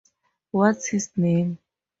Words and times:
What's 0.49 0.87
his 0.87 1.15
name? 1.15 1.59